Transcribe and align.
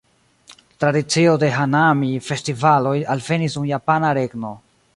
Tradicio 0.83 1.35
de 1.43 1.49
"hanami"-festivaloj 1.57 2.97
alvenis 3.17 3.59
dum 3.59 3.69
japana 3.73 4.11
regno. 4.23 4.59